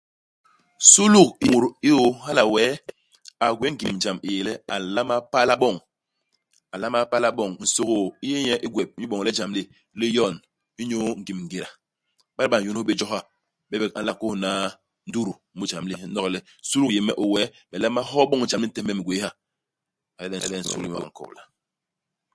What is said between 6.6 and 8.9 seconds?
A nlama pala boñ. Nsôgôô u yé nye i gwep